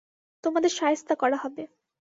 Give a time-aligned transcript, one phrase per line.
[0.43, 1.63] তোমাদের শায়েস্তা করা হবে।